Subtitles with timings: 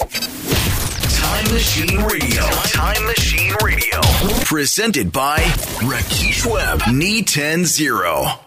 [0.00, 2.42] Time Machine Radio.
[2.72, 4.00] Time Machine Radio.
[4.46, 5.36] Presented by
[5.82, 6.80] Rakesh Webb.
[6.90, 8.38] Knee 10 0.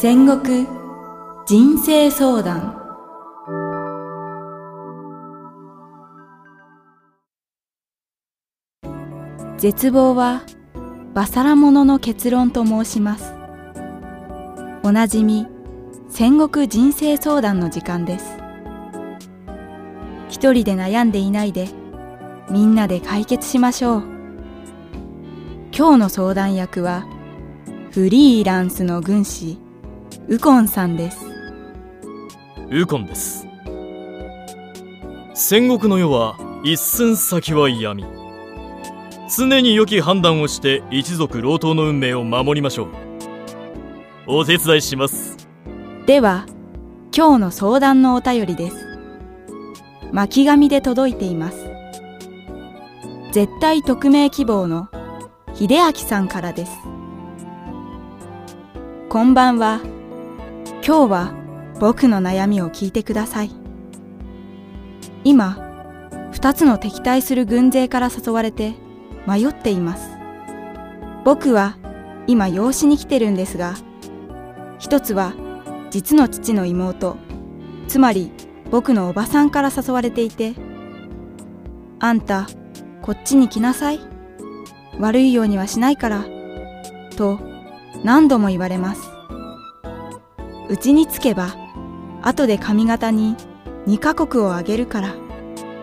[0.00, 0.64] 戦国
[1.44, 2.76] 人生相談
[9.58, 10.42] 絶望は
[11.14, 13.34] バサラ者の結論と申します
[14.84, 15.48] おなじみ
[16.08, 18.47] 戦国人生相談の時間です
[20.28, 21.68] 一人で悩んでいないで
[22.50, 24.02] みんなで解決しましょう。
[25.76, 27.06] 今日の相談役は
[27.92, 29.58] フリーランスの軍師
[30.28, 31.24] ウコンさんです。
[32.70, 33.46] ウコンです。
[35.34, 38.04] 戦国の世は一寸先は闇。
[39.34, 42.88] 常に良き判断をして一族老頭の運命を守りましょう。
[44.26, 45.36] お手伝いします。
[46.06, 46.46] では
[47.16, 48.87] 今日の相談のお便りです
[50.12, 51.70] 巻紙で届いています。
[53.32, 54.88] 絶対匿名希望の
[55.54, 56.72] 秀明さんからです。
[59.10, 59.80] こんばんは。
[60.86, 61.34] 今日は
[61.78, 63.50] 僕の悩みを聞いてください。
[65.24, 65.58] 今
[66.32, 68.74] 二つの敵対する軍勢から誘われて
[69.26, 70.10] 迷っています。
[71.24, 71.76] 僕は
[72.26, 73.74] 今養子に来てるんですが
[74.78, 75.34] 一つは
[75.90, 77.16] 実の父の妹。
[77.88, 78.30] つまり
[78.70, 80.54] 僕のおばさんから誘われていて
[82.00, 82.46] あんた
[83.02, 84.00] こっちに来なさい。
[84.98, 86.24] 悪いようにはしないから
[87.16, 87.38] と
[88.04, 89.10] 何度も言われます。
[90.68, 91.56] うちに着けば
[92.22, 93.36] 後で髪型に
[93.86, 95.14] 2カ国をあげるから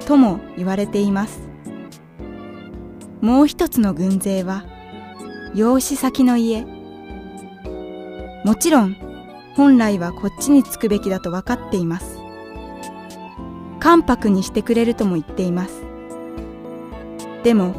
[0.05, 1.41] とも言われています。
[3.21, 4.65] もう一つの軍勢は
[5.55, 6.65] 養子先の家。
[8.43, 8.95] もちろん
[9.55, 12.14] 本来はこっちに着くべきだと分かっています。
[13.85, 15.83] 関白にしてくれるとも言っています。
[17.43, 17.75] でも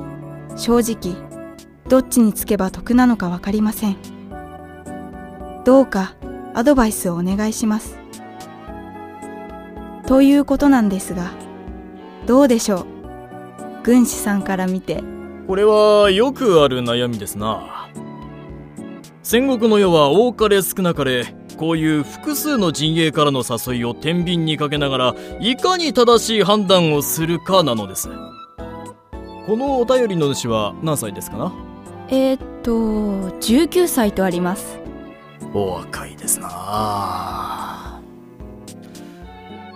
[0.57, 1.17] 正直
[1.89, 3.97] どっちにつけば得なのか分かりません。
[5.65, 6.15] どうか
[6.55, 7.99] アドバイスをお願いします。
[10.07, 11.33] ということなんですが
[12.25, 12.87] どうでしょう？
[13.83, 15.03] 軍師さんから見て。
[15.49, 17.76] これはよくある悩みですな。
[19.29, 28.09] 戦国の世は多かれ少なかれこういう複数の陣営からの誘いを天秤にかけながらいかに正しい判断をするかなのです。
[28.09, 31.53] このお便りの主は何歳ですかな？
[32.09, 32.71] えー、っと
[33.41, 34.79] 19歳とあります。
[35.53, 38.01] お若いですな。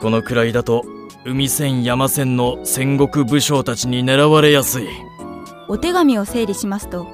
[0.01, 0.85] このくらいだと
[1.25, 4.87] 海戦山戦の戦国武将たちに狙われやすい。
[5.67, 7.09] お手紙を整理しますと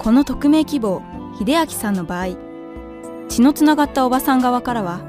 [0.00, 1.02] この匿名希望
[1.44, 2.36] 秀明さんの場合
[3.28, 5.00] 血のつながったおばさん側からは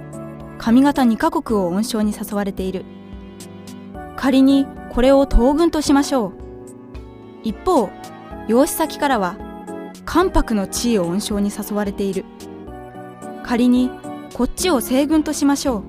[0.57, 2.85] 上方2カ国を温床に誘われている。
[4.15, 6.33] 仮にこれを東軍としましょう。
[7.43, 7.89] 一方
[8.47, 9.35] 養子先からは
[10.05, 12.23] 関白の地位を温床に誘われている。
[13.43, 13.91] 仮に
[14.33, 15.83] こっちを西軍としましょう。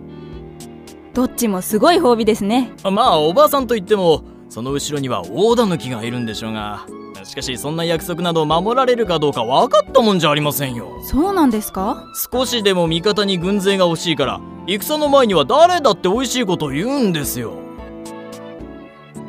[1.15, 2.73] どっちもすごい褒美ですね。
[2.83, 6.85] まあおばあさんといってもその後ろには大狸がいるんでしょうが。
[7.25, 10.91] しかしそんな約束など守られるかどうか分かったもんじゃありませんよ。
[11.03, 12.05] そうなんですか？
[12.33, 17.55] 少しでも味方に軍勢が欲しいから戦の前には誰だって美味しいことを言うんですよ。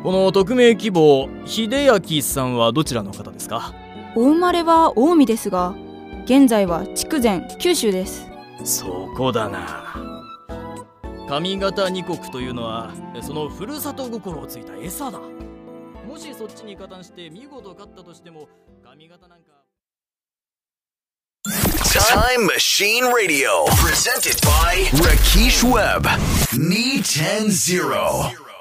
[0.03, 3.73] この匿名希望秀明さんはどちらの方ですか？
[4.15, 5.75] お生まれは近江ですが
[6.25, 8.29] 現在は筑前九州です。
[8.63, 9.95] そこだな。
[11.27, 12.91] 上方二国というのは
[13.21, 15.19] そのふるさと心をついた餌だ
[16.15, 18.47] もしそっちに加担して見事勝ったとしても
[18.81, 19.51] 髪型なんか
[21.45, 23.65] Time Machine Radio.
[23.75, 26.07] Presented by Rakesh Webb.
[26.53, 28.54] Knee 10 0.